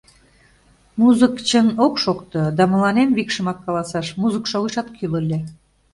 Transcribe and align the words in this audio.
Музык, 0.99 1.33
чын, 1.47 1.67
ок 1.85 1.93
шокто, 2.03 2.41
да 2.57 2.63
мыланем, 2.71 3.09
викшымак 3.17 3.57
каласаш, 3.65 4.07
музыкшо 4.21 4.55
огешат 4.59 4.87
кӱл 4.95 5.13
ыле. 5.21 5.39